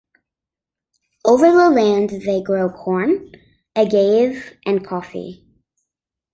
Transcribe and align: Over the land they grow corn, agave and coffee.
Over 1.25 1.51
the 1.51 1.69
land 1.69 2.09
they 2.09 2.41
grow 2.41 2.71
corn, 2.71 3.33
agave 3.75 4.57
and 4.65 4.83
coffee. 4.83 5.45